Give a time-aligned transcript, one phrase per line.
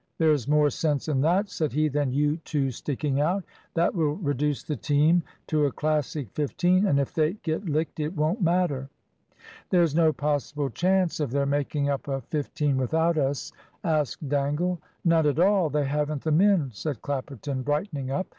[0.17, 3.43] "There's more sense in that," said he, "than you two sticking out.
[3.75, 8.15] That will reduce the team to a Classic fifteen, and if they get licked it
[8.17, 8.89] won't matter."
[9.69, 13.51] "There's no possible chance of their making up a fifteen without us?"
[13.83, 14.79] asked Dangle.
[15.05, 15.69] "None at all.
[15.69, 18.25] They haven't the men," said Clapperton, brightening up.